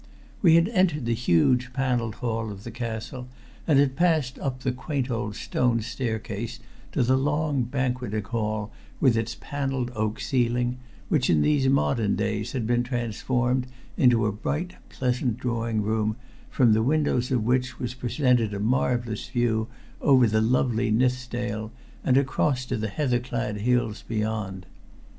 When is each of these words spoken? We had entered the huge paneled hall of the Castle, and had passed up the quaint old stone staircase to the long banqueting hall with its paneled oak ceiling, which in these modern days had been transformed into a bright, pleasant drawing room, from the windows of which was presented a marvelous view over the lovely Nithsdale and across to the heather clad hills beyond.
We 0.41 0.55
had 0.55 0.67
entered 0.69 1.05
the 1.05 1.13
huge 1.13 1.73
paneled 1.73 2.15
hall 2.15 2.51
of 2.51 2.63
the 2.63 2.71
Castle, 2.71 3.27
and 3.67 3.77
had 3.77 3.95
passed 3.95 4.39
up 4.39 4.61
the 4.63 4.71
quaint 4.71 5.11
old 5.11 5.35
stone 5.35 5.81
staircase 5.83 6.59
to 6.93 7.03
the 7.03 7.15
long 7.15 7.61
banqueting 7.65 8.23
hall 8.23 8.71
with 8.99 9.15
its 9.15 9.37
paneled 9.39 9.91
oak 9.93 10.19
ceiling, 10.19 10.79
which 11.07 11.29
in 11.29 11.43
these 11.43 11.69
modern 11.69 12.15
days 12.15 12.53
had 12.53 12.65
been 12.65 12.81
transformed 12.81 13.67
into 13.95 14.25
a 14.25 14.31
bright, 14.31 14.73
pleasant 14.89 15.37
drawing 15.37 15.83
room, 15.83 16.15
from 16.49 16.73
the 16.73 16.81
windows 16.81 17.29
of 17.31 17.43
which 17.43 17.79
was 17.79 17.93
presented 17.93 18.55
a 18.55 18.59
marvelous 18.59 19.27
view 19.29 19.67
over 20.01 20.25
the 20.25 20.41
lovely 20.41 20.89
Nithsdale 20.89 21.71
and 22.03 22.17
across 22.17 22.65
to 22.65 22.75
the 22.75 22.87
heather 22.89 23.19
clad 23.19 23.57
hills 23.57 24.03
beyond. 24.07 24.65